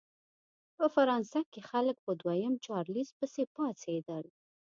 په 0.77 0.85
فرانسه 0.93 1.39
کې 1.51 1.61
خلک 1.69 1.97
په 2.05 2.11
دویم 2.21 2.53
چارلېز 2.65 3.09
پسې 3.17 3.43
پاڅېدل. 3.55 4.25